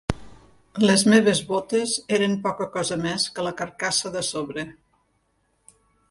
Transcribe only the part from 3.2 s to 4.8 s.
que la carcassa de sobre